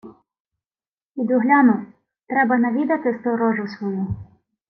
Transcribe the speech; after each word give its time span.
—Піду 1.15 1.39
гляну... 1.39 1.85
Треба 2.27 2.57
навідати 2.57 3.17
сторожу 3.21 3.67
свою. 3.67 4.07